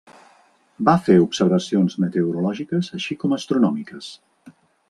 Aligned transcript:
Va 0.89 0.95
fer 1.09 1.17
observacions 1.25 1.97
meteorològiques 2.05 2.93
així 2.99 3.21
com 3.25 3.39
astronòmiques. 3.41 4.13